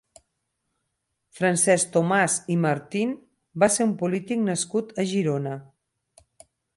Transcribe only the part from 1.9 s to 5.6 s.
Tomàs i Martín va ser un polític nascut a Girona.